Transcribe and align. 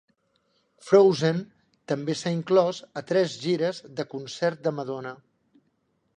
"Frozen" 0.85 1.41
també 1.93 2.15
s'ha 2.21 2.33
inclòs 2.37 2.81
a 3.03 3.05
tres 3.13 3.37
gires 3.45 3.83
de 4.01 4.09
concert 4.17 4.67
de 4.67 4.77
Madonna. 4.81 5.15